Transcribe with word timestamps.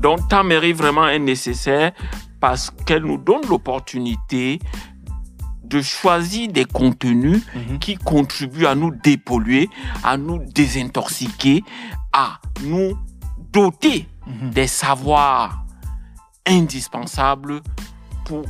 donc 0.00 0.28
ta 0.28 0.42
mairie 0.42 0.72
vraiment 0.72 1.08
est 1.08 1.18
nécessaire 1.18 1.92
parce 2.40 2.70
qu'elle 2.86 3.02
nous 3.04 3.18
donne 3.18 3.42
l'opportunité 3.48 4.58
de 5.64 5.82
choisir 5.82 6.48
des 6.50 6.64
contenus 6.64 7.42
Mhm. 7.54 7.78
qui 7.78 7.94
contribuent 7.96 8.66
à 8.66 8.74
nous 8.74 8.90
dépolluer, 8.90 9.68
à 10.02 10.16
nous 10.16 10.38
désintoxiquer, 10.38 11.62
à 12.12 12.40
nous 12.64 12.96
doter 13.52 14.08
Mhm. 14.26 14.50
des 14.50 14.66
savoirs 14.66 15.64
indispensables 16.46 17.60
pour 18.24 18.44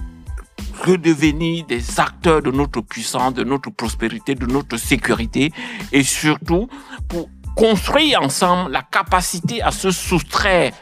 redevenir 0.86 1.66
des 1.66 2.00
acteurs 2.00 2.42
de 2.42 2.50
notre 2.50 2.80
puissance, 2.80 3.34
de 3.34 3.44
notre 3.44 3.70
prospérité, 3.70 4.34
de 4.34 4.46
notre 4.46 4.76
sécurité 4.78 5.52
et 5.92 6.02
surtout 6.02 6.68
pour 7.08 7.28
construire 7.56 8.22
ensemble 8.22 8.70
la 8.72 8.82
capacité 8.82 9.60
à 9.60 9.70
se 9.72 9.90
soustraire 9.90 10.72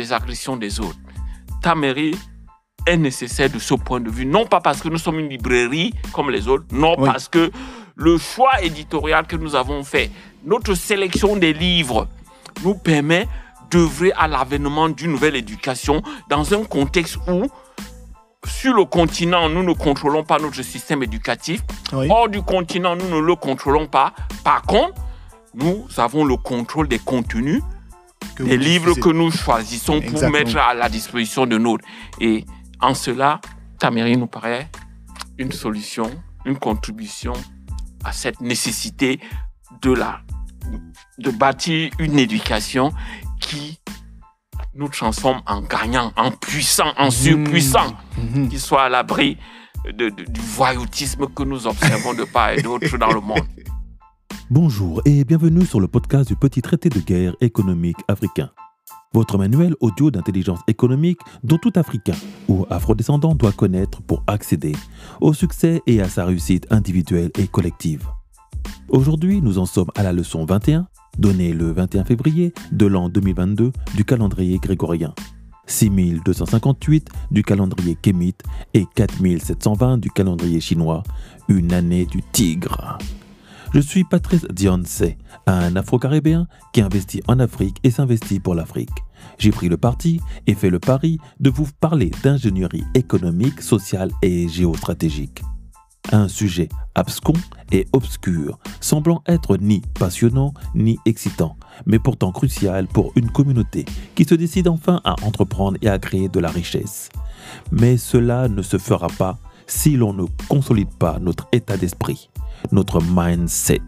des 0.00 0.12
agressions 0.12 0.56
des 0.56 0.80
autres. 0.80 0.98
Ta 1.62 1.74
mairie 1.74 2.16
est 2.86 2.96
nécessaire 2.96 3.50
de 3.50 3.58
ce 3.58 3.74
point 3.74 4.00
de 4.00 4.10
vue, 4.10 4.24
non 4.24 4.46
pas 4.46 4.60
parce 4.60 4.80
que 4.80 4.88
nous 4.88 4.96
sommes 4.98 5.18
une 5.18 5.28
librairie 5.28 5.92
comme 6.12 6.30
les 6.30 6.48
autres, 6.48 6.64
non 6.72 6.94
Oui. 6.98 7.06
parce 7.06 7.28
que 7.28 7.50
le 7.96 8.16
choix 8.16 8.62
éditorial 8.62 9.26
que 9.26 9.36
nous 9.36 9.54
avons 9.54 9.84
fait, 9.84 10.10
notre 10.44 10.74
sélection 10.74 11.36
des 11.36 11.52
livres 11.52 12.08
nous 12.64 12.74
permet 12.74 13.28
d'œuvrer 13.70 14.12
à 14.16 14.26
l'avènement 14.26 14.88
d'une 14.88 15.10
nouvelle 15.12 15.36
éducation 15.36 16.02
dans 16.30 16.54
un 16.54 16.64
contexte 16.64 17.18
où 17.28 17.46
sur 18.46 18.72
le 18.74 18.86
continent, 18.86 19.50
nous 19.50 19.62
ne 19.62 19.74
contrôlons 19.74 20.24
pas 20.24 20.38
notre 20.38 20.62
système 20.62 21.02
éducatif. 21.02 21.60
Oui. 21.92 22.06
Hors 22.10 22.30
du 22.30 22.40
continent, 22.40 22.96
nous 22.96 23.08
ne 23.08 23.20
le 23.20 23.34
contrôlons 23.36 23.86
pas. 23.86 24.14
Par 24.42 24.62
contre, 24.62 24.94
nous 25.54 25.86
avons 25.98 26.24
le 26.24 26.36
contrôle 26.38 26.88
des 26.88 26.98
contenus, 26.98 27.62
Que 28.44 28.48
des 28.48 28.56
livres 28.58 28.94
que 28.94 29.08
nous 29.10 29.30
choisissons 29.30 30.00
pour 30.00 30.28
mettre 30.30 30.56
à 30.56 30.74
la 30.74 30.88
disposition 30.88 31.46
de 31.46 31.58
nôtres. 31.58 31.84
Et 32.20 32.44
en 32.80 32.94
cela, 32.94 33.40
ta 33.78 33.90
mairie 33.90 34.16
nous 34.16 34.26
paraît 34.26 34.68
une 35.38 35.52
solution, 35.52 36.10
une 36.44 36.58
contribution 36.58 37.32
à 38.04 38.12
cette 38.12 38.40
nécessité 38.40 39.20
de 39.82 39.92
la 39.92 40.20
de 41.18 41.30
bâtir 41.30 41.90
une 41.98 42.18
éducation 42.18 42.92
qui 43.40 43.78
nous 44.74 44.88
transforme 44.88 45.42
en 45.46 45.60
gagnants, 45.62 46.12
en 46.16 46.30
puissants, 46.30 46.92
en 46.96 47.10
surpuissants, 47.10 47.94
Mhm. 48.18 48.48
qui 48.48 48.58
soit 48.58 48.84
à 48.84 48.88
l'abri 48.88 49.36
de- 49.84 50.10
de- 50.10 50.24
du 50.24 50.40
voyoutisme 50.40 51.26
que 51.34 51.42
nous 51.42 51.66
observons 51.66 52.14
de 52.14 52.24
part 52.24 52.50
et 52.50 52.62
d'autre 52.62 52.96
dans 52.98 53.12
le 53.12 53.20
monde. 53.20 53.46
Bonjour 54.52 55.00
et 55.04 55.24
bienvenue 55.24 55.64
sur 55.64 55.78
le 55.78 55.86
podcast 55.86 56.26
du 56.26 56.34
petit 56.34 56.60
traité 56.60 56.88
de 56.88 56.98
guerre 56.98 57.36
économique 57.40 57.98
africain. 58.08 58.50
Votre 59.12 59.38
manuel 59.38 59.76
audio 59.78 60.10
d'intelligence 60.10 60.58
économique 60.66 61.20
dont 61.44 61.58
tout 61.58 61.70
Africain 61.76 62.16
ou 62.48 62.66
Afrodescendant 62.68 63.36
doit 63.36 63.52
connaître 63.52 64.02
pour 64.02 64.24
accéder 64.26 64.72
au 65.20 65.34
succès 65.34 65.82
et 65.86 66.00
à 66.00 66.08
sa 66.08 66.24
réussite 66.24 66.66
individuelle 66.70 67.30
et 67.38 67.46
collective. 67.46 68.08
Aujourd'hui, 68.88 69.40
nous 69.40 69.60
en 69.60 69.66
sommes 69.66 69.92
à 69.94 70.02
la 70.02 70.12
leçon 70.12 70.44
21, 70.44 70.88
donnée 71.16 71.52
le 71.52 71.70
21 71.70 72.02
février 72.02 72.52
de 72.72 72.86
l'an 72.86 73.08
2022 73.08 73.70
du 73.94 74.04
calendrier 74.04 74.58
grégorien, 74.58 75.14
6258 75.66 77.08
du 77.30 77.44
calendrier 77.44 77.96
kémite 78.02 78.42
et 78.74 78.84
4720 78.96 79.98
du 79.98 80.10
calendrier 80.10 80.60
chinois, 80.60 81.04
une 81.48 81.72
année 81.72 82.04
du 82.04 82.20
tigre. 82.32 82.98
Je 83.72 83.78
suis 83.78 84.02
Patrice 84.02 84.46
Dionce, 84.46 85.04
un 85.46 85.76
Afro-Caribéen 85.76 86.48
qui 86.72 86.80
investit 86.80 87.22
en 87.28 87.38
Afrique 87.38 87.76
et 87.84 87.92
s'investit 87.92 88.40
pour 88.40 88.56
l'Afrique. 88.56 89.04
J'ai 89.38 89.52
pris 89.52 89.68
le 89.68 89.76
parti 89.76 90.20
et 90.48 90.54
fait 90.54 90.70
le 90.70 90.80
pari 90.80 91.18
de 91.38 91.50
vous 91.50 91.68
parler 91.78 92.10
d'ingénierie 92.24 92.82
économique, 92.94 93.62
sociale 93.62 94.10
et 94.22 94.48
géostratégique. 94.48 95.42
Un 96.10 96.26
sujet 96.26 96.68
abscon 96.96 97.34
et 97.70 97.86
obscur, 97.92 98.58
semblant 98.80 99.22
être 99.28 99.56
ni 99.56 99.82
passionnant 100.00 100.52
ni 100.74 100.98
excitant, 101.06 101.56
mais 101.86 102.00
pourtant 102.00 102.32
crucial 102.32 102.88
pour 102.88 103.12
une 103.14 103.30
communauté 103.30 103.84
qui 104.16 104.24
se 104.24 104.34
décide 104.34 104.66
enfin 104.66 105.00
à 105.04 105.14
entreprendre 105.24 105.78
et 105.80 105.88
à 105.88 106.00
créer 106.00 106.28
de 106.28 106.40
la 106.40 106.50
richesse. 106.50 107.08
Mais 107.70 107.96
cela 107.98 108.48
ne 108.48 108.62
se 108.62 108.78
fera 108.78 109.06
pas 109.06 109.38
si 109.68 109.96
l'on 109.96 110.12
ne 110.12 110.24
consolide 110.48 110.92
pas 110.98 111.20
notre 111.20 111.46
état 111.52 111.76
d'esprit, 111.76 112.29
notre 112.72 113.00
mindset. 113.02 113.82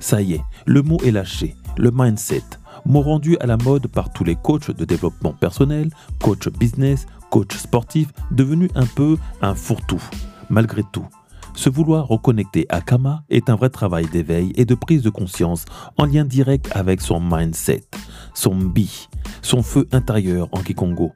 Ça 0.00 0.22
y 0.22 0.34
est, 0.34 0.42
le 0.66 0.82
mot 0.82 0.98
est 1.04 1.10
lâché, 1.10 1.56
le 1.76 1.90
mindset, 1.92 2.44
mot 2.84 3.02
rendu 3.02 3.36
à 3.40 3.46
la 3.46 3.56
mode 3.56 3.86
par 3.88 4.12
tous 4.12 4.24
les 4.24 4.36
coachs 4.36 4.70
de 4.70 4.84
développement 4.84 5.32
personnel, 5.32 5.90
coach 6.22 6.48
business, 6.48 7.06
coach 7.30 7.56
sportif, 7.56 8.08
devenu 8.30 8.70
un 8.74 8.86
peu 8.86 9.16
un 9.42 9.54
fourre-tout. 9.54 10.02
Malgré 10.50 10.82
tout, 10.92 11.06
se 11.54 11.68
vouloir 11.68 12.06
reconnecter 12.06 12.66
à 12.68 12.80
Kama 12.80 13.24
est 13.30 13.50
un 13.50 13.56
vrai 13.56 13.68
travail 13.68 14.06
d'éveil 14.06 14.52
et 14.54 14.64
de 14.64 14.74
prise 14.76 15.02
de 15.02 15.10
conscience 15.10 15.64
en 15.96 16.04
lien 16.04 16.24
direct 16.24 16.70
avec 16.72 17.00
son 17.00 17.20
mindset, 17.20 17.84
son 18.32 18.54
bi, 18.54 19.08
son 19.42 19.62
feu 19.62 19.88
intérieur 19.92 20.48
en 20.52 20.60
Kikongo. 20.60 21.12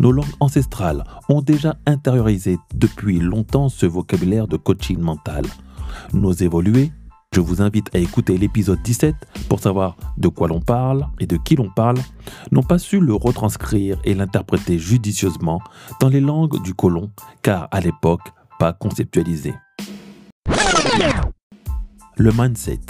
Nos 0.00 0.10
langues 0.10 0.34
ancestrales 0.40 1.04
ont 1.28 1.42
déjà 1.42 1.76
intériorisé 1.86 2.58
depuis 2.74 3.20
longtemps 3.20 3.68
ce 3.68 3.86
vocabulaire 3.86 4.48
de 4.48 4.56
coaching 4.56 4.98
mental. 4.98 5.44
Nos 6.12 6.32
évolués, 6.32 6.92
je 7.34 7.40
vous 7.40 7.62
invite 7.62 7.92
à 7.94 7.98
écouter 7.98 8.38
l'épisode 8.38 8.80
17 8.82 9.16
pour 9.48 9.58
savoir 9.58 9.96
de 10.18 10.28
quoi 10.28 10.46
l'on 10.46 10.60
parle 10.60 11.08
et 11.18 11.26
de 11.26 11.36
qui 11.36 11.56
l'on 11.56 11.68
parle, 11.68 11.98
n'ont 12.52 12.62
pas 12.62 12.78
su 12.78 13.00
le 13.00 13.14
retranscrire 13.14 13.98
et 14.04 14.14
l'interpréter 14.14 14.78
judicieusement 14.78 15.60
dans 16.00 16.08
les 16.08 16.20
langues 16.20 16.62
du 16.62 16.74
colon, 16.74 17.10
car 17.42 17.66
à 17.72 17.80
l'époque, 17.80 18.22
pas 18.60 18.72
conceptualisé. 18.72 19.52
Le 22.16 22.30
mindset. 22.30 22.80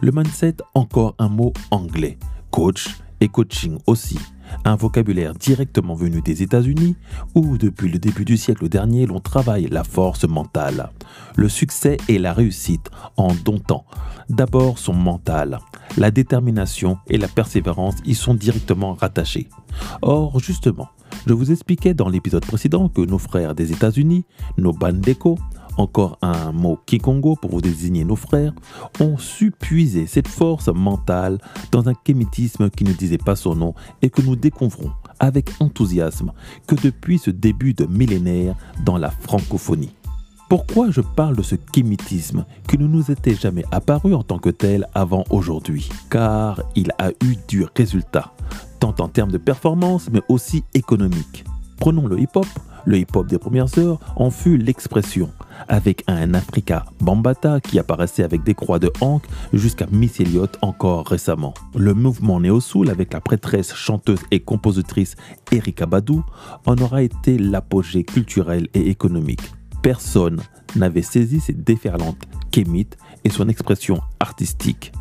Le 0.00 0.12
mindset, 0.12 0.58
encore 0.74 1.16
un 1.18 1.28
mot 1.28 1.52
anglais. 1.72 2.18
Coach 2.52 2.86
et 3.20 3.28
coaching 3.28 3.78
aussi. 3.88 4.20
Un 4.64 4.76
vocabulaire 4.76 5.34
directement 5.34 5.94
venu 5.94 6.20
des 6.20 6.42
États-Unis 6.42 6.96
où 7.34 7.56
depuis 7.56 7.88
le 7.88 7.98
début 7.98 8.24
du 8.24 8.36
siècle 8.36 8.68
dernier 8.68 9.06
l'on 9.06 9.20
travaille 9.20 9.68
la 9.68 9.84
force 9.84 10.24
mentale. 10.24 10.90
Le 11.36 11.48
succès 11.48 11.96
et 12.08 12.18
la 12.18 12.32
réussite 12.32 12.90
en 13.16 13.32
domptant 13.44 13.84
d'abord 14.28 14.78
son 14.78 14.94
mental. 14.94 15.58
La 15.96 16.10
détermination 16.10 16.98
et 17.08 17.18
la 17.18 17.28
persévérance 17.28 17.96
y 18.04 18.14
sont 18.14 18.34
directement 18.34 18.94
rattachés. 18.94 19.48
Or, 20.02 20.38
justement, 20.40 20.88
je 21.26 21.32
vous 21.32 21.50
expliquais 21.50 21.94
dans 21.94 22.08
l'épisode 22.08 22.44
précédent 22.44 22.88
que 22.88 23.00
nos 23.00 23.18
frères 23.18 23.54
des 23.54 23.72
États-Unis, 23.72 24.24
nos 24.56 24.72
Bandeko, 24.72 25.38
encore 25.76 26.18
un 26.22 26.52
mot 26.52 26.78
Kikongo 26.86 27.36
pour 27.36 27.50
vous 27.50 27.60
désigner 27.60 28.04
nos 28.04 28.16
frères, 28.16 28.52
ont 29.00 29.16
su 29.18 29.50
puiser 29.50 30.06
cette 30.06 30.28
force 30.28 30.68
mentale 30.68 31.38
dans 31.70 31.88
un 31.88 31.94
kémitisme 31.94 32.70
qui 32.70 32.84
ne 32.84 32.92
disait 32.92 33.18
pas 33.18 33.36
son 33.36 33.54
nom 33.54 33.74
et 34.02 34.10
que 34.10 34.22
nous 34.22 34.36
découvrons 34.36 34.90
avec 35.20 35.50
enthousiasme 35.60 36.32
que 36.66 36.74
depuis 36.74 37.18
ce 37.18 37.30
début 37.30 37.74
de 37.74 37.86
millénaire 37.86 38.54
dans 38.84 38.98
la 38.98 39.10
francophonie. 39.10 39.94
Pourquoi 40.48 40.90
je 40.90 41.02
parle 41.02 41.36
de 41.36 41.42
ce 41.42 41.56
kémitisme 41.56 42.46
qui 42.66 42.78
ne 42.78 42.86
nous 42.86 43.10
était 43.10 43.34
jamais 43.34 43.64
apparu 43.70 44.14
en 44.14 44.22
tant 44.22 44.38
que 44.38 44.48
tel 44.48 44.86
avant 44.94 45.24
aujourd'hui? 45.28 45.90
Car 46.08 46.62
il 46.74 46.90
a 46.98 47.10
eu 47.22 47.36
du 47.48 47.66
résultat, 47.76 48.32
tant 48.78 48.94
en 48.98 49.08
termes 49.08 49.30
de 49.30 49.38
performance 49.38 50.08
mais 50.12 50.22
aussi 50.28 50.64
économique. 50.74 51.44
Prenons 51.78 52.06
le 52.06 52.18
hip-hop. 52.18 52.46
Le 52.84 52.96
hip-hop 52.96 53.26
des 53.26 53.38
premières 53.38 53.78
heures 53.78 53.98
en 54.16 54.30
fut 54.30 54.56
l'expression, 54.56 55.30
avec 55.68 56.04
un 56.06 56.32
Africa 56.32 56.86
Bambata 57.00 57.60
qui 57.60 57.78
apparaissait 57.78 58.22
avec 58.22 58.44
des 58.44 58.54
croix 58.54 58.78
de 58.78 58.90
Hank 59.02 59.24
jusqu'à 59.52 59.86
Miss 59.92 60.20
Elliott 60.20 60.56
encore 60.62 61.06
récemment. 61.06 61.52
Le 61.76 61.92
mouvement 61.92 62.40
néo-soul 62.40 62.88
avec 62.88 63.12
la 63.12 63.20
prêtresse, 63.20 63.74
chanteuse 63.74 64.20
et 64.30 64.40
compositrice 64.40 65.16
Erika 65.52 65.84
Badou 65.84 66.24
en 66.64 66.78
aura 66.78 67.02
été 67.02 67.36
l'apogée 67.36 68.04
culturel 68.04 68.68
et 68.72 68.88
économique. 68.88 69.52
Personne 69.82 70.40
n'avait 70.74 71.02
saisi 71.02 71.40
cette 71.40 71.64
déferlante 71.64 72.26
kémite 72.50 72.96
et 73.24 73.28
son 73.28 73.48
expression 73.48 74.00
artistique. 74.18 74.92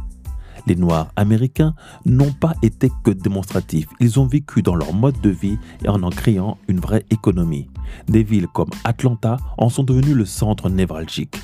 Les 0.68 0.76
Noirs 0.76 1.08
américains 1.16 1.76
n'ont 2.06 2.34
pas 2.34 2.54
été 2.62 2.92
que 3.06 3.12
démonstratifs, 3.12 3.88
ils 4.02 4.20
ont 4.20 4.28
vécu 4.28 4.62
dans 4.62 4.76
leur 4.76 4.94
mode 4.94 5.20
de 5.22 5.30
vie 5.30 5.58
et 5.86 5.88
en 5.88 6.04
en 6.04 6.10
créant 6.10 6.58
une 6.68 6.82
vraie 6.82 7.06
économie. 7.10 7.70
Des 8.10 8.22
villes 8.22 8.48
comme 8.48 8.70
Atlanta 8.84 9.38
en 9.58 9.70
sont 9.70 9.84
devenues 9.84 10.14
le 10.14 10.26
centre 10.26 10.70
névralgique. 10.70 11.38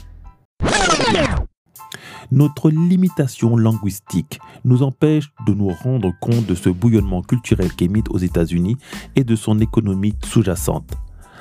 Notre 2.32 2.70
limitation 2.70 3.56
linguistique 3.56 4.40
nous 4.66 4.84
empêche 4.84 5.32
de 5.48 5.54
nous 5.54 5.70
rendre 5.70 6.12
compte 6.20 6.46
de 6.46 6.56
ce 6.56 6.70
bouillonnement 6.70 7.22
culturel 7.22 7.72
qu'émite 7.72 8.10
aux 8.10 8.18
États-Unis 8.18 8.76
et 9.16 9.24
de 9.24 9.38
son 9.38 9.60
économie 9.60 10.16
sous-jacente. 10.26 10.98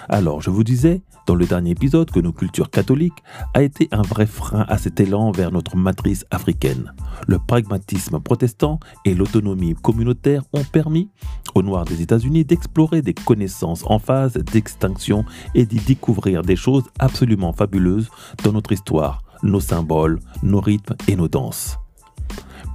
Alors, 0.08 0.43
je 0.43 0.50
vous 0.50 0.64
disais 0.64 1.02
dans 1.26 1.34
le 1.34 1.46
dernier 1.46 1.70
épisode 1.70 2.10
que 2.10 2.20
nos 2.20 2.32
cultures 2.32 2.70
catholiques 2.70 3.22
a 3.54 3.62
été 3.62 3.88
un 3.93 4.02
vrai 4.02 4.26
frein 4.26 4.64
à 4.69 4.78
cet 4.78 5.00
élan 5.00 5.31
vers 5.31 5.52
notre 5.52 5.76
matrice 5.76 6.25
africaine. 6.31 6.93
Le 7.28 7.38
pragmatisme 7.38 8.20
protestant 8.20 8.81
et 9.04 9.14
l'autonomie 9.14 9.75
communautaire 9.75 10.43
ont 10.52 10.64
permis 10.64 11.10
aux 11.54 11.62
Noirs 11.62 11.84
des 11.84 12.02
États-Unis 12.02 12.44
d'explorer 12.44 13.02
des 13.02 13.14
connaissances 13.14 13.84
en 13.87 13.99
phase 13.99 14.34
d'extinction 14.34 15.25
et 15.54 15.66
d'y 15.66 15.78
découvrir 15.78 16.43
des 16.43 16.56
choses 16.56 16.84
absolument 16.99 17.52
fabuleuses 17.52 18.10
dans 18.43 18.52
notre 18.52 18.72
histoire, 18.72 19.22
nos 19.43 19.60
symboles, 19.60 20.19
nos 20.43 20.60
rythmes 20.60 20.96
et 21.08 21.16
nos 21.16 21.28
danses. 21.28 21.78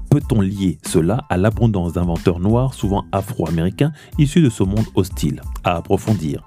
Peut-on 0.10 0.40
lier 0.40 0.78
cela 0.88 1.26
à 1.30 1.36
l'abondance 1.36 1.94
d'inventeurs 1.94 2.40
noirs, 2.40 2.74
souvent 2.74 3.04
afro-américains, 3.12 3.92
issus 4.18 4.42
de 4.42 4.50
ce 4.50 4.64
monde 4.64 4.86
hostile 4.96 5.42
À 5.66 5.76
approfondir? 5.76 6.47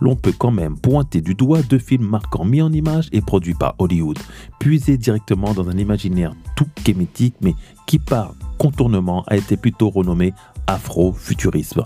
L'on 0.00 0.16
peut 0.16 0.34
quand 0.36 0.50
même 0.50 0.78
pointer 0.78 1.20
du 1.20 1.34
doigt 1.34 1.62
deux 1.62 1.78
films 1.78 2.08
marquants 2.08 2.44
mis 2.44 2.62
en 2.62 2.72
image 2.72 3.08
et 3.12 3.20
produits 3.20 3.54
par 3.54 3.74
Hollywood, 3.78 4.18
puisés 4.58 4.98
directement 4.98 5.54
dans 5.54 5.68
un 5.68 5.78
imaginaire 5.78 6.34
tout 6.56 6.68
kémétique, 6.84 7.36
mais 7.40 7.54
qui 7.86 7.98
par 7.98 8.34
contournement 8.58 9.24
a 9.26 9.36
été 9.36 9.56
plutôt 9.56 9.90
renommé 9.90 10.32
afro-futurisme. 10.66 11.84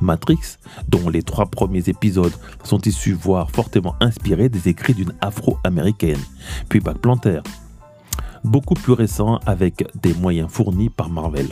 Matrix, 0.00 0.58
dont 0.88 1.08
les 1.08 1.22
trois 1.22 1.46
premiers 1.46 1.88
épisodes 1.88 2.32
sont 2.62 2.80
issus, 2.82 3.14
voire 3.14 3.50
fortement 3.50 3.96
inspirés 4.00 4.48
des 4.48 4.68
écrits 4.68 4.94
d'une 4.94 5.12
afro-américaine, 5.20 6.20
puis 6.68 6.80
Black 6.80 6.98
Panther, 6.98 7.40
beaucoup 8.44 8.74
plus 8.74 8.92
récent 8.92 9.40
avec 9.46 9.84
des 10.00 10.14
moyens 10.14 10.50
fournis 10.50 10.90
par 10.90 11.10
Marvel. 11.10 11.48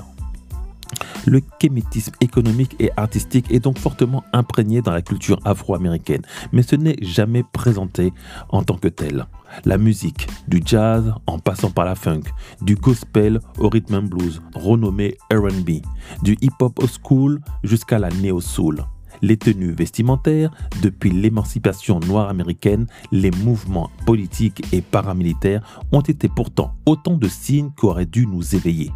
Le 1.26 1.40
kémétisme 1.58 2.12
économique 2.20 2.76
et 2.78 2.90
artistique 2.96 3.50
est 3.50 3.60
donc 3.60 3.78
fortement 3.78 4.24
imprégné 4.32 4.82
dans 4.82 4.92
la 4.92 5.02
culture 5.02 5.40
afro-américaine, 5.44 6.22
mais 6.52 6.62
ce 6.62 6.76
n'est 6.76 6.96
jamais 7.02 7.42
présenté 7.42 8.12
en 8.48 8.62
tant 8.62 8.76
que 8.76 8.88
tel. 8.88 9.26
La 9.64 9.78
musique, 9.78 10.28
du 10.48 10.62
jazz 10.64 11.12
en 11.26 11.38
passant 11.38 11.70
par 11.70 11.84
la 11.84 11.94
funk, 11.94 12.22
du 12.62 12.76
gospel 12.76 13.40
au 13.58 13.68
rhythm 13.68 13.94
and 13.94 14.02
blues, 14.02 14.42
renommé 14.54 15.16
RB, 15.32 15.82
du 16.22 16.36
hip-hop 16.40 16.78
au 16.82 16.86
school 16.86 17.40
jusqu'à 17.64 17.98
la 17.98 18.10
neo-soul 18.10 18.84
les 19.22 19.36
tenues 19.36 19.72
vestimentaires, 19.72 20.50
depuis 20.82 21.10
l'émancipation 21.10 22.00
noire 22.00 22.28
américaine, 22.28 22.86
les 23.12 23.30
mouvements 23.30 23.90
politiques 24.04 24.62
et 24.72 24.82
paramilitaires 24.82 25.62
ont 25.92 26.00
été 26.00 26.28
pourtant 26.28 26.74
autant 26.86 27.16
de 27.16 27.28
signes 27.28 27.70
qui 27.78 27.86
auraient 27.86 28.06
dû 28.06 28.26
nous 28.26 28.54
éveiller. 28.54 28.90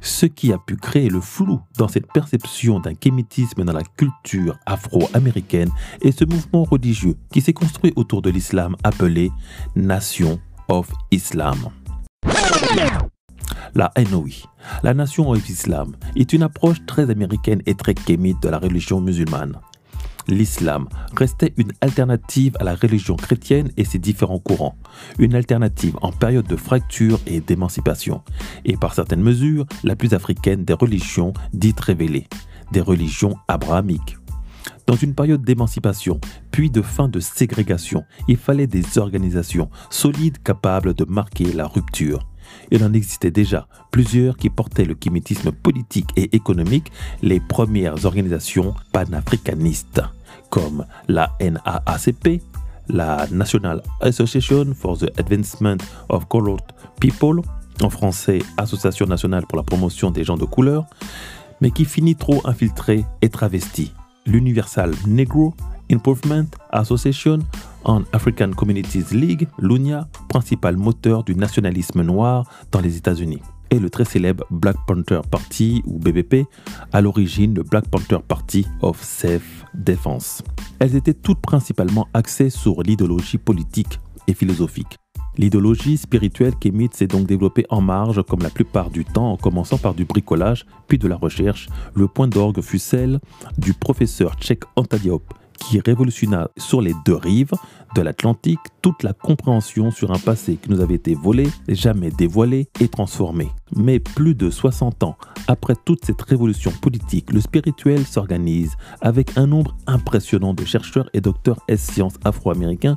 Ce 0.00 0.26
qui 0.26 0.52
a 0.52 0.58
pu 0.58 0.76
créer 0.76 1.08
le 1.08 1.20
flou 1.20 1.60
dans 1.78 1.88
cette 1.88 2.10
perception 2.12 2.80
d'un 2.80 2.94
kémitisme 2.94 3.64
dans 3.64 3.72
la 3.72 3.82
culture 3.82 4.58
afro-américaine 4.66 5.70
est 6.02 6.16
ce 6.18 6.24
mouvement 6.24 6.64
religieux 6.64 7.16
qui 7.32 7.40
s'est 7.40 7.52
construit 7.52 7.92
autour 7.96 8.22
de 8.22 8.30
l'islam 8.30 8.76
appelé 8.84 9.30
Nation 9.76 10.40
of 10.68 10.90
Islam. 11.10 11.58
La 13.74 13.92
NOI, 14.10 14.48
la 14.82 14.94
Nation 14.94 15.30
of 15.30 15.48
Islam, 15.48 15.94
est 16.16 16.32
une 16.32 16.42
approche 16.42 16.84
très 16.86 17.10
américaine 17.10 17.62
et 17.66 17.74
très 17.74 17.94
kémite 17.94 18.42
de 18.42 18.48
la 18.48 18.58
religion 18.58 19.00
musulmane. 19.00 19.60
L'islam 20.30 20.88
restait 21.16 21.52
une 21.56 21.72
alternative 21.80 22.56
à 22.60 22.64
la 22.64 22.74
religion 22.74 23.16
chrétienne 23.16 23.70
et 23.76 23.84
ses 23.84 23.98
différents 23.98 24.38
courants, 24.38 24.76
une 25.18 25.34
alternative 25.34 25.96
en 26.02 26.12
période 26.12 26.46
de 26.46 26.56
fracture 26.56 27.18
et 27.26 27.40
d'émancipation, 27.40 28.22
et 28.64 28.76
par 28.76 28.94
certaines 28.94 29.22
mesures 29.22 29.66
la 29.84 29.96
plus 29.96 30.14
africaine 30.14 30.64
des 30.64 30.72
religions 30.72 31.32
dites 31.52 31.80
révélées, 31.80 32.28
des 32.72 32.80
religions 32.80 33.36
abrahamiques. 33.48 34.16
Dans 34.86 34.96
une 34.96 35.14
période 35.14 35.44
d'émancipation, 35.44 36.20
puis 36.50 36.70
de 36.70 36.82
fin 36.82 37.08
de 37.08 37.20
ségrégation, 37.20 38.04
il 38.28 38.36
fallait 38.36 38.66
des 38.66 38.98
organisations 38.98 39.70
solides 39.88 40.42
capables 40.42 40.94
de 40.94 41.04
marquer 41.04 41.52
la 41.52 41.66
rupture. 41.66 42.26
Il 42.70 42.82
en 42.84 42.92
existait 42.92 43.30
déjà 43.30 43.68
plusieurs 43.90 44.36
qui 44.36 44.50
portaient 44.50 44.84
le 44.84 44.94
kémétisme 44.94 45.52
politique 45.52 46.10
et 46.16 46.34
économique, 46.34 46.90
les 47.22 47.40
premières 47.40 48.04
organisations 48.04 48.74
panafricanistes, 48.92 50.02
comme 50.50 50.84
la 51.08 51.32
NAACP, 51.40 52.42
la 52.88 53.26
National 53.30 53.82
Association 54.00 54.74
for 54.74 54.98
the 54.98 55.10
Advancement 55.18 55.78
of 56.08 56.26
Colored 56.28 56.62
People, 57.00 57.42
en 57.82 57.90
français 57.90 58.40
Association 58.56 59.06
nationale 59.06 59.46
pour 59.46 59.56
la 59.56 59.62
promotion 59.62 60.10
des 60.10 60.24
gens 60.24 60.36
de 60.36 60.44
couleur, 60.44 60.86
mais 61.60 61.70
qui 61.70 61.84
finit 61.84 62.16
trop 62.16 62.40
infiltrée 62.44 63.04
et 63.22 63.28
travestie. 63.28 63.92
L'Universal 64.26 64.92
Negro 65.06 65.54
Improvement 65.90 66.46
Association 66.70 67.38
en 67.84 68.02
African 68.12 68.50
Communities 68.50 69.12
League, 69.12 69.48
l'UNIA, 69.58 70.06
principal 70.28 70.76
moteur 70.76 71.24
du 71.24 71.34
nationalisme 71.34 72.02
noir 72.02 72.44
dans 72.70 72.80
les 72.80 72.96
États-Unis, 72.96 73.42
et 73.70 73.78
le 73.78 73.90
très 73.90 74.04
célèbre 74.04 74.44
Black 74.50 74.76
Panther 74.86 75.20
Party 75.30 75.82
ou 75.86 75.98
BBP, 75.98 76.46
à 76.92 77.00
l'origine 77.00 77.54
le 77.54 77.62
Black 77.62 77.88
Panther 77.88 78.18
Party 78.26 78.66
of 78.82 79.02
Self-Defense. 79.02 80.42
Elles 80.78 80.96
étaient 80.96 81.14
toutes 81.14 81.40
principalement 81.40 82.08
axées 82.14 82.50
sur 82.50 82.82
l'idéologie 82.82 83.38
politique 83.38 84.00
et 84.26 84.34
philosophique. 84.34 84.98
L'idéologie 85.38 85.96
spirituelle 85.96 86.54
qu'Emit 86.60 86.90
s'est 86.92 87.06
donc 87.06 87.26
développée 87.26 87.64
en 87.70 87.80
marge 87.80 88.22
comme 88.24 88.42
la 88.42 88.50
plupart 88.50 88.90
du 88.90 89.04
temps 89.04 89.32
en 89.32 89.36
commençant 89.36 89.78
par 89.78 89.94
du 89.94 90.04
bricolage 90.04 90.66
puis 90.88 90.98
de 90.98 91.08
la 91.08 91.16
recherche. 91.16 91.68
Le 91.94 92.08
point 92.08 92.28
d'orgue 92.28 92.60
fut 92.60 92.78
celle 92.78 93.20
du 93.56 93.72
professeur 93.72 94.34
Tchèque 94.34 94.64
Antadiop 94.76 95.22
qui 95.60 95.78
révolutionna 95.80 96.50
sur 96.56 96.80
les 96.80 96.94
deux 97.04 97.14
rives 97.14 97.52
de 97.94 98.02
l'Atlantique 98.02 98.58
toute 98.82 99.02
la 99.02 99.12
compréhension 99.12 99.90
sur 99.90 100.10
un 100.10 100.18
passé 100.18 100.56
qui 100.56 100.70
nous 100.70 100.80
avait 100.80 100.94
été 100.94 101.14
volé, 101.14 101.48
jamais 101.68 102.10
dévoilé 102.10 102.68
et 102.80 102.88
transformé. 102.88 103.48
Mais 103.76 104.00
plus 104.00 104.34
de 104.34 104.50
60 104.50 105.02
ans 105.02 105.16
après 105.46 105.74
toute 105.84 106.04
cette 106.04 106.22
révolution 106.22 106.70
politique, 106.70 107.32
le 107.32 107.40
spirituel 107.40 108.04
s'organise 108.04 108.72
avec 109.00 109.36
un 109.36 109.46
nombre 109.46 109.76
impressionnant 109.86 110.54
de 110.54 110.64
chercheurs 110.64 111.10
et 111.12 111.20
docteurs 111.20 111.60
S-sciences 111.68 112.14
afro-américains 112.24 112.96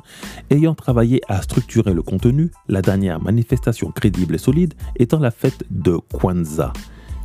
ayant 0.50 0.74
travaillé 0.74 1.20
à 1.28 1.42
structurer 1.42 1.92
le 1.92 2.02
contenu, 2.02 2.50
la 2.68 2.82
dernière 2.82 3.20
manifestation 3.20 3.90
crédible 3.90 4.34
et 4.34 4.38
solide 4.38 4.74
étant 4.96 5.18
la 5.18 5.30
fête 5.30 5.64
de 5.70 5.96
Kwanzaa 6.12 6.72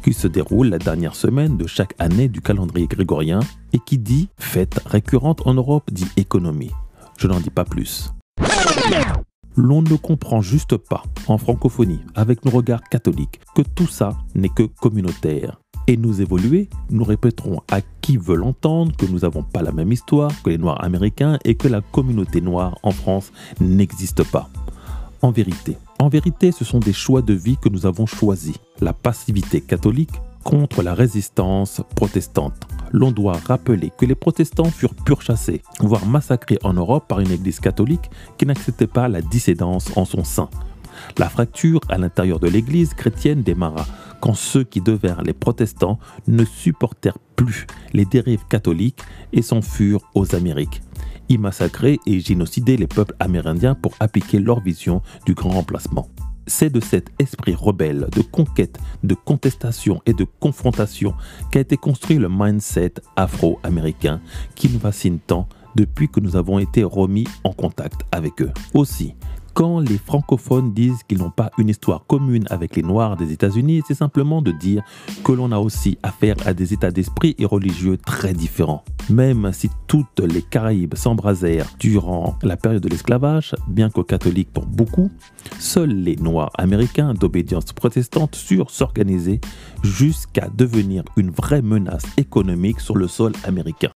qui 0.10 0.14
se 0.14 0.28
déroule 0.28 0.70
la 0.70 0.80
dernière 0.80 1.16
semaine 1.16 1.56
de 1.56 1.68
chaque 1.68 1.94
année 2.00 2.30
du 2.30 2.42
calendrier 2.42 2.88
grégorien 2.88 3.42
et 3.74 3.78
qui 3.78 4.00
dit 4.00 4.28
fête 4.40 4.82
récurrente 4.88 5.46
en 5.46 5.54
Europe 5.54 5.84
dit 5.92 6.08
économie. 6.18 6.72
Je 7.20 7.28
n'en 7.28 7.40
dis 7.40 7.52
pas 7.52 7.64
plus. 7.64 8.12
L'on 9.56 9.84
ne 9.84 9.96
comprend 9.98 10.42
juste 10.42 10.78
pas, 10.78 11.04
en 11.28 11.38
francophonie, 11.38 12.00
avec 12.16 12.44
nos 12.44 12.50
regards 12.50 12.82
catholiques, 12.90 13.40
que 13.54 13.62
tout 13.62 13.86
ça 13.86 14.18
n'est 14.34 14.50
que 14.50 14.64
communautaire. 14.64 15.60
Et 15.86 15.96
nous 15.96 16.22
évoluer, 16.22 16.70
nous 16.90 17.04
répéterons 17.04 17.62
à 17.72 17.82
qui 18.02 18.18
veut 18.18 18.36
l'entendre 18.36 18.98
que 18.98 19.06
nous 19.06 19.20
n'avons 19.20 19.44
pas 19.44 19.62
la 19.62 19.72
même 19.72 19.92
histoire 19.92 20.32
que 20.42 20.50
les 20.50 20.58
Noirs 20.58 20.84
américains 20.84 21.38
et 21.46 21.54
que 21.54 21.68
la 21.68 21.82
communauté 21.82 22.42
noire 22.42 22.80
en 22.82 22.92
France 22.92 23.32
n'existe 23.60 24.24
pas. 24.24 24.50
En 25.22 25.30
vérité, 25.30 25.78
en 26.00 26.08
vérité, 26.08 26.52
ce 26.52 26.64
sont 26.64 26.80
des 26.80 26.94
choix 26.94 27.22
de 27.22 27.34
vie 27.34 27.58
que 27.62 27.70
nous 27.70 27.86
avons 27.86 28.06
choisis. 28.06 28.56
La 28.80 28.94
passivité 28.94 29.62
catholique 29.62 30.14
contre 30.44 30.82
la 30.82 30.94
résistance 30.94 31.82
protestante. 31.96 32.56
L'on 32.92 33.12
doit 33.12 33.38
rappeler 33.46 33.92
que 33.98 34.06
les 34.06 34.16
protestants 34.16 34.72
furent 34.72 34.96
purchassés, 34.96 35.62
voire 35.82 36.06
massacrés 36.06 36.58
en 36.64 36.74
Europe 36.74 37.08
par 37.08 37.20
une 37.20 37.32
église 37.32 37.60
catholique 37.60 38.10
qui 38.38 38.46
n'acceptait 38.46 38.88
pas 38.88 39.10
la 39.10 39.22
dissédance 39.22 39.92
en 39.98 40.06
son 40.06 40.24
sein. 40.24 40.50
La 41.18 41.30
fracture 41.30 41.82
à 41.90 41.98
l'intérieur 41.98 42.40
de 42.40 42.48
l'église 42.48 42.94
chrétienne 42.94 43.44
démarra 43.44 43.86
quand 44.22 44.34
ceux 44.34 44.64
qui 44.64 44.82
devinrent 44.82 45.22
les 45.22 45.34
protestants 45.34 46.00
ne 46.28 46.46
supportèrent 46.46 47.20
plus 47.36 47.68
les 47.94 48.06
dérives 48.06 48.46
catholiques 48.50 49.02
et 49.34 49.42
s'enfurent 49.42 50.10
aux 50.16 50.36
Amériques 50.36 50.82
y 51.30 51.38
massacrer 51.38 52.00
et 52.06 52.20
génocider 52.20 52.76
les 52.78 52.88
peuples 52.88 53.16
amérindiens 53.20 53.76
pour 53.76 53.94
appliquer 54.00 54.40
leur 54.40 54.60
vision 54.60 55.02
du 55.26 55.34
grand 55.34 55.52
remplacement. 55.52 56.10
C'est 56.48 56.72
de 56.72 56.80
cet 56.80 57.10
esprit 57.20 57.54
rebelle, 57.54 58.08
de 58.16 58.22
conquête, 58.22 58.80
de 59.04 59.14
contestation 59.14 60.02
et 60.08 60.14
de 60.14 60.26
confrontation 60.40 61.14
qu'a 61.52 61.60
été 61.60 61.78
construit 61.78 62.18
le 62.18 62.28
mindset 62.28 62.96
afro-américain 63.16 64.20
qui 64.56 64.68
nous 64.70 64.80
fascine 64.80 65.20
tant 65.20 65.48
depuis 65.76 66.10
que 66.10 66.20
nous 66.20 66.36
avons 66.36 66.58
été 66.58 66.84
remis 66.84 67.28
en 67.44 67.54
contact 67.54 68.02
avec 68.12 68.42
eux. 68.42 68.52
Aussi, 68.74 69.14
quand 69.60 69.82
les 69.82 69.98
francophones 69.98 70.72
disent 70.72 71.04
qu'ils 71.04 71.18
n'ont 71.18 71.32
pas 71.32 71.52
une 71.58 71.68
histoire 71.68 72.06
commune 72.08 72.46
avec 72.50 72.78
les 72.78 72.82
Noirs 72.82 73.18
des 73.18 73.34
États-Unis, 73.34 73.82
c'est 73.86 73.94
simplement 73.94 74.42
de 74.42 74.52
dire 74.54 74.84
que 75.22 75.34
l'on 75.34 75.52
a 75.52 75.58
aussi 75.60 75.98
affaire 76.02 76.38
à 76.46 76.54
des 76.54 76.72
états 76.72 76.92
d'esprit 76.92 77.36
et 77.38 77.46
religieux 77.46 77.98
très 77.98 78.32
différents. 78.32 78.86
Même 79.10 79.52
si 79.52 79.70
toutes 79.86 80.22
les 80.22 80.44
Caraïbes 80.44 80.96
s'embrasèrent 80.96 81.68
durant 81.78 82.38
la 82.42 82.56
période 82.56 82.82
de 82.82 82.88
l'esclavage, 82.88 83.54
bien 83.68 83.90
que 83.90 84.00
catholiques 84.00 84.54
pour 84.54 84.66
beaucoup, 84.66 85.12
seuls 85.60 85.90
les 85.90 86.16
Noirs 86.16 86.52
américains 86.58 87.14
d'obédience 87.14 87.74
protestante 87.74 88.36
surent 88.36 88.72
s'organiser 88.72 89.42
jusqu'à 89.84 90.48
devenir 90.48 91.04
une 91.18 91.32
vraie 91.32 91.62
menace 91.62 92.06
économique 92.16 92.80
sur 92.80 92.96
le 92.96 93.10
sol 93.10 93.34
américain. 93.44 93.90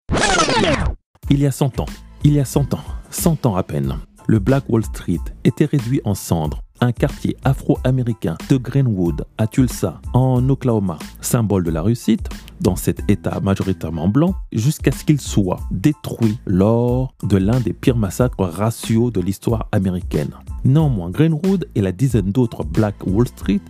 Il 1.28 1.38
y 1.38 1.46
a 1.46 1.52
100 1.52 1.80
ans, 1.80 1.86
il 2.24 2.32
y 2.32 2.40
a 2.40 2.46
100 2.46 2.72
ans, 2.72 2.84
100 3.10 3.44
ans 3.44 3.56
à 3.56 3.62
peine, 3.62 3.98
le 4.30 4.38
Black 4.38 4.62
Wall 4.68 4.84
Street 4.84 5.18
était 5.42 5.64
réduit 5.64 6.00
en 6.04 6.14
cendres 6.14 6.62
un 6.80 6.92
quartier 6.92 7.36
afro-américain 7.42 8.38
de 8.48 8.58
Greenwood 8.58 9.24
à 9.38 9.48
Tulsa, 9.48 10.00
en 10.14 10.48
Oklahoma, 10.48 11.00
symbole 11.20 11.64
de 11.64 11.72
la 11.72 11.82
réussite, 11.82 12.28
dans 12.60 12.76
cet 12.76 13.10
État 13.10 13.40
majoritairement 13.40 14.06
blanc, 14.06 14.36
jusqu'à 14.52 14.92
ce 14.92 15.04
qu'il 15.04 15.20
soit 15.20 15.58
détruit 15.72 16.38
lors 16.46 17.12
de 17.24 17.38
l'un 17.38 17.58
des 17.58 17.72
pires 17.72 17.96
massacres 17.96 18.44
raciaux 18.44 19.10
de 19.10 19.20
l'histoire 19.20 19.66
américaine. 19.72 20.30
Néanmoins, 20.64 21.10
Greenwood 21.10 21.66
et 21.74 21.80
la 21.80 21.90
dizaine 21.90 22.30
d'autres 22.30 22.62
Black 22.62 22.94
Wall 23.06 23.26
Street 23.26 23.60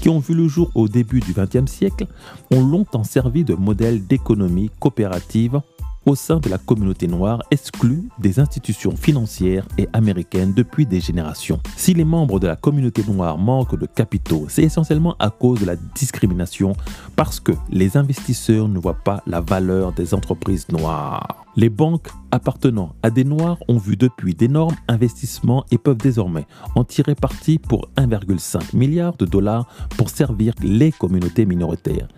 qui 0.00 0.08
ont 0.08 0.20
vu 0.20 0.32
le 0.32 0.48
jour 0.48 0.70
au 0.74 0.88
début 0.88 1.20
du 1.20 1.34
XXe 1.34 1.70
siècle 1.70 2.06
ont 2.50 2.64
longtemps 2.64 3.04
servi 3.04 3.44
de 3.44 3.52
modèle 3.52 4.06
d'économie 4.06 4.70
coopérative 4.80 5.60
au 6.06 6.14
sein 6.14 6.38
de 6.38 6.48
la 6.48 6.56
communauté 6.56 7.08
noire 7.08 7.42
exclue 7.50 8.08
des 8.18 8.38
institutions 8.38 8.96
financières 8.96 9.66
et 9.76 9.88
américaines 9.92 10.54
depuis 10.54 10.86
des 10.86 11.00
générations. 11.00 11.60
Si 11.76 11.94
les 11.94 12.04
membres 12.04 12.38
de 12.38 12.46
la 12.46 12.56
communauté 12.56 13.02
noire 13.08 13.36
manquent 13.36 13.78
de 13.78 13.86
capitaux, 13.86 14.46
c'est 14.48 14.62
essentiellement 14.62 15.16
à 15.18 15.30
cause 15.30 15.60
de 15.60 15.66
la 15.66 15.76
discrimination 15.94 16.74
parce 17.16 17.40
que 17.40 17.52
les 17.70 17.96
investisseurs 17.96 18.68
ne 18.68 18.78
voient 18.78 19.02
pas 19.04 19.22
la 19.26 19.40
valeur 19.40 19.92
des 19.92 20.14
entreprises 20.14 20.68
noires. 20.68 21.44
Les 21.56 21.70
banques 21.70 22.08
appartenant 22.30 22.94
à 23.02 23.10
des 23.10 23.24
Noirs 23.24 23.58
ont 23.66 23.78
vu 23.78 23.96
depuis 23.96 24.34
d'énormes 24.34 24.76
investissements 24.88 25.64
et 25.70 25.78
peuvent 25.78 25.96
désormais 25.96 26.46
en 26.74 26.84
tirer 26.84 27.14
parti 27.14 27.58
pour 27.58 27.88
1,5 27.96 28.76
milliard 28.76 29.16
de 29.16 29.24
dollars 29.24 29.66
pour 29.96 30.10
servir 30.10 30.52
les 30.62 30.92
communautés 30.92 31.46
minoritaires, 31.46 32.08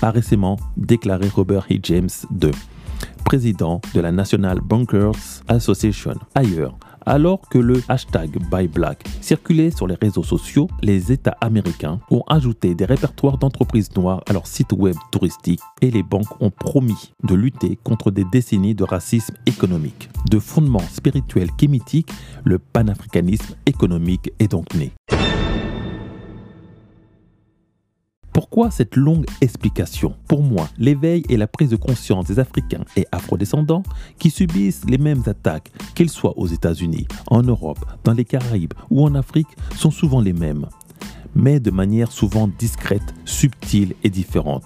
a 0.00 0.10
récemment 0.10 0.56
déclaré 0.78 1.28
Robert 1.28 1.66
E. 1.70 1.78
James 1.82 2.08
II 2.42 2.52
président 3.24 3.80
de 3.94 4.00
la 4.00 4.12
National 4.12 4.60
Bankers 4.60 5.42
Association. 5.48 6.14
Ailleurs, 6.34 6.78
alors 7.06 7.40
que 7.48 7.58
le 7.58 7.80
hashtag 7.88 8.36
BuyBlack 8.50 9.04
circulait 9.20 9.70
sur 9.70 9.86
les 9.86 9.94
réseaux 9.94 10.24
sociaux, 10.24 10.68
les 10.82 11.12
États 11.12 11.36
américains 11.40 12.00
ont 12.10 12.24
ajouté 12.26 12.74
des 12.74 12.84
répertoires 12.84 13.38
d'entreprises 13.38 13.94
noires 13.96 14.22
à 14.28 14.32
leur 14.32 14.46
site 14.46 14.72
web 14.72 14.96
touristique 15.12 15.60
et 15.80 15.90
les 15.90 16.02
banques 16.02 16.40
ont 16.40 16.50
promis 16.50 17.14
de 17.22 17.34
lutter 17.34 17.78
contre 17.84 18.10
des 18.10 18.24
décennies 18.24 18.74
de 18.74 18.84
racisme 18.84 19.34
économique. 19.46 20.10
De 20.30 20.40
fondements 20.40 20.80
spirituels 20.92 21.52
qu'émitique, 21.56 22.10
le 22.44 22.58
panafricanisme 22.58 23.54
économique 23.66 24.32
est 24.40 24.48
donc 24.48 24.74
né. 24.74 24.92
Pourquoi 28.56 28.70
cette 28.70 28.96
longue 28.96 29.26
explication? 29.42 30.14
Pour 30.28 30.42
moi, 30.42 30.70
l'éveil 30.78 31.22
et 31.28 31.36
la 31.36 31.46
prise 31.46 31.68
de 31.68 31.76
conscience 31.76 32.24
des 32.24 32.38
Africains 32.38 32.86
et 32.96 33.06
afrodescendants 33.12 33.82
qui 34.18 34.30
subissent 34.30 34.86
les 34.88 34.96
mêmes 34.96 35.22
attaques, 35.26 35.70
qu'ils 35.94 36.08
soient 36.08 36.38
aux 36.38 36.46
États-Unis, 36.46 37.06
en 37.26 37.42
Europe, 37.42 37.84
dans 38.02 38.14
les 38.14 38.24
Caraïbes 38.24 38.72
ou 38.88 39.04
en 39.04 39.14
Afrique, 39.14 39.48
sont 39.74 39.90
souvent 39.90 40.22
les 40.22 40.32
mêmes, 40.32 40.64
mais 41.34 41.60
de 41.60 41.70
manière 41.70 42.10
souvent 42.10 42.48
discrète, 42.58 43.14
subtile 43.26 43.94
et 44.02 44.08
différente. 44.08 44.64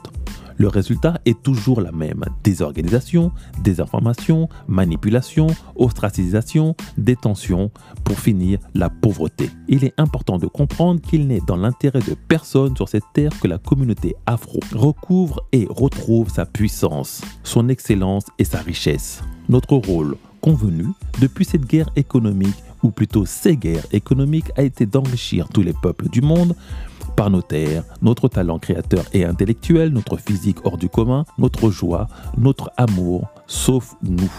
Le 0.61 0.69
résultat 0.69 1.19
est 1.25 1.43
toujours 1.43 1.81
la 1.81 1.91
même. 1.91 2.23
Désorganisation, 2.45 3.33
désinformation, 3.65 4.51
manipulation, 4.69 5.47
ostracisation, 5.75 6.77
détention, 6.99 7.71
pour 8.05 8.19
finir 8.19 8.59
la 8.75 8.91
pauvreté. 8.91 9.49
Il 9.69 9.85
est 9.85 9.95
important 9.97 10.37
de 10.37 10.47
comprendre 10.47 11.01
qu'il 11.01 11.29
n'est 11.29 11.41
dans 11.47 11.57
l'intérêt 11.57 12.01
de 12.01 12.15
personne 12.29 12.77
sur 12.77 12.91
cette 12.91 13.07
terre 13.15 13.33
que 13.41 13.49
la 13.49 13.57
communauté 13.57 14.17
afro 14.27 14.61
recouvre 14.75 15.47
et 15.53 15.67
retrouve 15.71 16.29
sa 16.29 16.45
puissance, 16.45 17.23
son 17.43 17.71
excellence 17.71 18.27
et 18.39 18.45
sa 18.45 18.59
richesse. 18.59 19.23
Notre 19.49 19.77
rôle 19.77 20.19
convenu 20.43 20.89
depuis 21.23 21.47
cette 21.47 21.65
guerre 21.65 21.89
économique, 21.97 22.63
ou 22.83 22.91
plutôt 22.91 23.25
ces 23.25 23.57
guerres 23.57 23.87
économiques, 23.93 24.53
a 24.59 24.63
été 24.63 24.85
d'enrichir 24.85 25.49
tous 25.49 25.63
les 25.63 25.75
peuples 25.83 26.11
du 26.11 26.21
monde 26.21 26.55
par 27.21 27.29
nos 27.29 27.43
terres, 27.43 27.85
notre 28.01 28.29
talent 28.29 28.59
créateur 28.59 29.05
et 29.13 29.27
intellectuel, 29.27 29.91
notre 29.91 30.17
physique 30.17 30.57
hors 30.65 30.79
du 30.79 30.89
commun, 30.89 31.27
notre 31.37 31.69
joie, 31.69 32.09
notre 32.39 32.71
amour, 32.79 33.29
sauf 33.47 33.95
nous 34.01 34.33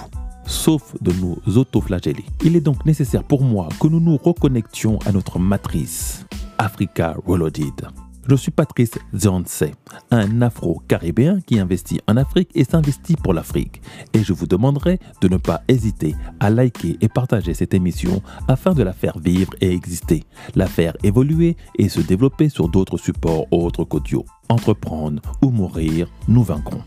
sauf 0.48 0.96
de 1.00 1.12
nous 1.14 1.38
autoflageller. 1.60 2.26
Il 2.44 2.56
est 2.56 2.62
donc 2.62 2.84
nécessaire 2.88 3.24
pour 3.24 3.44
moi 3.44 3.70
que 3.80 3.86
nous 3.86 4.00
nous 4.00 4.18
reconnections 4.18 4.98
à 5.06 5.12
notre 5.12 5.38
matrice, 5.38 6.26
Africa 6.58 7.16
Reloaded. 7.28 7.86
Je 8.28 8.36
suis 8.36 8.52
Patrice 8.52 8.92
Zionse, 9.16 9.64
un 10.12 10.42
afro-caribéen 10.42 11.40
qui 11.42 11.60
investit 11.60 12.00
en 12.08 12.18
Afrique 12.18 12.52
et 12.54 12.64
s'investit 12.64 13.16
pour 13.16 13.34
l'Afrique. 13.34 13.82
Et 14.14 14.24
je 14.24 14.32
vous 14.32 14.46
demanderai 14.46 15.00
de 15.22 15.28
ne 15.28 15.38
pas 15.38 15.62
hésiter 15.68 16.16
à 16.40 16.50
liker 16.50 16.98
et 17.02 17.10
partager 17.10 17.54
cette 17.54 17.74
émission 17.74 18.22
afin 18.48 18.74
de 18.74 18.84
la 18.84 18.94
faire 18.94 19.18
vivre 19.18 19.54
et 19.60 19.72
exister, 19.72 20.24
la 20.56 20.68
faire 20.68 20.96
évoluer 21.04 21.58
et 21.78 21.90
se 21.90 22.00
développer 22.00 22.50
sur 22.50 22.70
d'autres 22.70 22.98
supports 22.98 23.48
autres 23.52 23.84
qu'audio. 23.84 24.26
Entreprendre 24.50 25.22
ou 25.42 25.50
mourir, 25.50 26.08
nous 26.28 26.44
vaincrons. 26.44 26.84